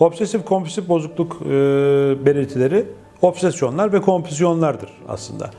[0.00, 1.46] Obsesif kompulsif bozukluk e,
[2.26, 2.84] belirtileri
[3.22, 5.50] obsesyonlar ve kompulsiyonlardır aslında.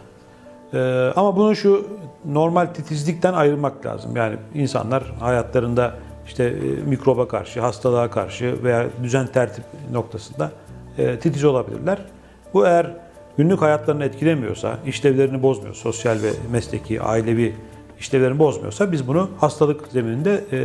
[0.74, 0.80] E,
[1.16, 1.88] ama bunu şu
[2.26, 4.16] normal titizlikten ayırmak lazım.
[4.16, 5.94] Yani insanlar hayatlarında
[6.28, 10.52] işte e, mikroba karşı, hastalığa karşı veya düzen tertip noktasında
[10.98, 11.98] e, titiz olabilirler.
[12.54, 12.94] Bu eğer
[13.38, 17.56] günlük hayatlarını etkilemiyorsa, işlevlerini bozmuyor, sosyal ve mesleki, ailevi
[18.00, 20.58] işlevlerini bozmuyorsa biz bunu hastalık zemininde e,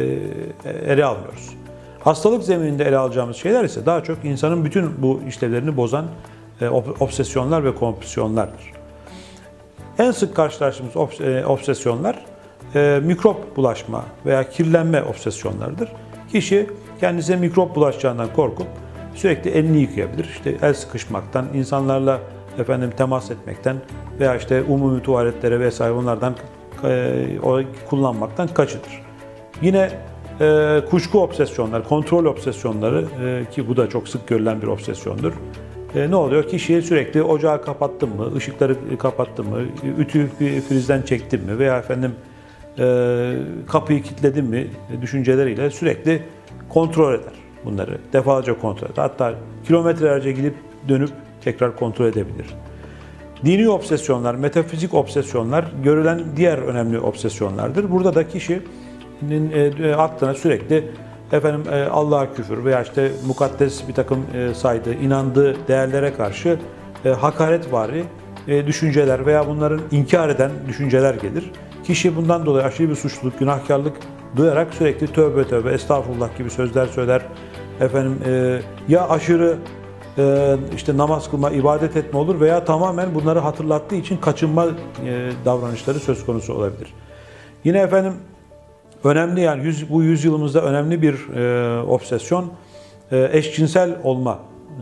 [0.92, 1.61] ele almıyoruz.
[2.04, 6.06] Hastalık zemininde ele alacağımız şeyler ise daha çok insanın bütün bu işlevlerini bozan
[6.60, 6.68] e,
[7.00, 8.72] obsesyonlar ve kompulsiyonlardır.
[9.98, 12.18] En sık karşılaştığımız e, obsesyonlar
[12.74, 15.88] e, mikrop bulaşma veya kirlenme obsesyonlarıdır.
[16.32, 18.66] Kişi kendisine mikrop bulaşacağından korkup
[19.14, 20.24] sürekli elini yıkayabilir.
[20.24, 22.20] İşte el sıkışmaktan, insanlarla
[22.58, 23.76] efendim temas etmekten
[24.20, 26.34] veya işte umumi tuvaletlere vesaire onlardan
[27.90, 29.02] kullanmaktan kaçınır.
[29.62, 29.90] Yine
[30.40, 35.32] e, kuşku obsesyonları, kontrol obsesyonları e, ki bu da çok sık görülen bir obsesyondur.
[35.94, 36.48] E, ne oluyor?
[36.48, 39.58] Kişiye sürekli ocağı kapattım mı, ışıkları kapattım mı,
[39.98, 40.28] ütüyü
[40.68, 42.12] frizden çektim mi veya efendim
[42.78, 43.34] e,
[43.68, 44.66] kapıyı kilitledim mi
[45.02, 46.22] düşünceleriyle sürekli
[46.68, 47.32] kontrol eder
[47.64, 47.98] bunları.
[48.12, 49.02] Defalarca kontrol eder.
[49.02, 49.34] Hatta
[49.66, 50.54] kilometrelerce gidip
[50.88, 51.10] dönüp
[51.40, 52.46] tekrar kontrol edebilir.
[53.44, 57.90] Dini obsesyonlar, metafizik obsesyonlar görülen diğer önemli obsesyonlardır.
[57.90, 58.62] Burada da kişinin e,
[59.96, 60.84] aklına sürekli
[61.32, 66.58] efendim e, Allah'a küfür veya işte mukaddes bir takım e, saydığı, inandığı değerlere karşı
[67.04, 68.04] e, hakaretvari
[68.48, 71.50] e, düşünceler veya bunların inkar eden düşünceler gelir.
[71.84, 73.96] Kişi bundan dolayı aşırı bir suçluluk, günahkarlık
[74.36, 77.22] duyarak sürekli tövbe tövbe, estağfurullah gibi sözler söyler.
[77.80, 79.56] Efendim e, ya aşırı
[80.18, 86.00] e, işte namaz kılma, ibadet etme olur veya tamamen bunları hatırlattığı için kaçınma e, davranışları
[86.00, 86.94] söz konusu olabilir.
[87.64, 88.12] Yine efendim
[89.04, 92.52] önemli yani yüz, bu yüzyılımızda önemli bir e, obsesyon
[93.12, 94.38] e, eşcinsel olma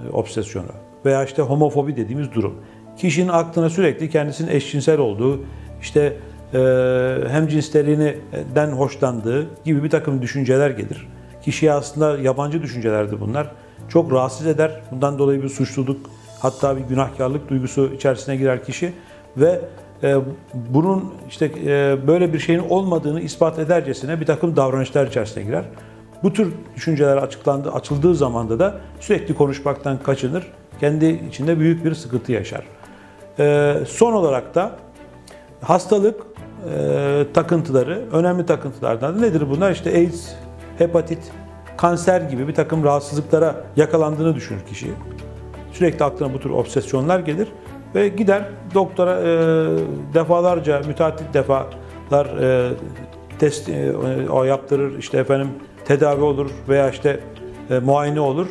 [0.07, 0.67] e, obsesyonu
[1.05, 2.55] veya işte homofobi dediğimiz durum.
[2.99, 5.41] Kişinin aklına sürekli kendisinin eşcinsel olduğu,
[5.81, 6.17] işte
[6.55, 6.59] e,
[7.29, 11.09] hem cinslerinden hoşlandığı gibi bir takım düşünceler gelir.
[11.43, 13.51] Kişiye aslında yabancı düşüncelerdir bunlar.
[13.89, 14.81] Çok rahatsız eder.
[14.91, 18.93] Bundan dolayı bir suçluluk, hatta bir günahkarlık duygusu içerisine girer kişi
[19.37, 19.61] ve
[20.55, 25.65] bunun işte e, böyle bir şeyin olmadığını ispat edercesine bir takım davranışlar içerisine girer.
[26.23, 30.47] Bu tür düşünceler açıklandı, açıldığı zamanda da sürekli konuşmaktan kaçınır.
[30.81, 32.65] Kendi içinde büyük bir sıkıntı yaşar.
[33.39, 34.77] E, son olarak da
[35.63, 36.23] hastalık
[36.75, 39.73] e, takıntıları, önemli takıntılardan da nedir bunlar?
[39.73, 40.29] İşte AIDS,
[40.79, 41.33] hepatit,
[41.77, 44.91] kanser gibi bir takım rahatsızlıklara yakalandığını düşünür kişi.
[45.73, 47.49] Sürekli aklına bu tür obsesyonlar gelir
[47.95, 49.27] ve gider doktora e,
[50.15, 52.73] defalarca, müteahhit defalar e,
[53.39, 53.93] test e,
[54.31, 55.49] o yaptırır, işte efendim
[55.85, 57.21] tedavi olur veya işte
[57.71, 58.47] e, muayene olur.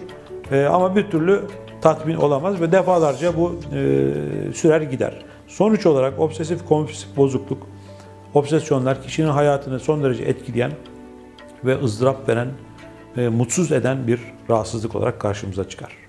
[0.52, 1.42] E, ama bir türlü
[1.82, 5.26] tatmin olamaz ve defalarca bu e, sürer gider.
[5.48, 7.68] Sonuç olarak obsesif kompulsif bozukluk,
[8.34, 10.72] obsesyonlar kişinin hayatını son derece etkileyen
[11.66, 12.48] ve ızdırap veren,
[13.18, 16.09] e, mutsuz eden bir rahatsızlık olarak karşımıza çıkar.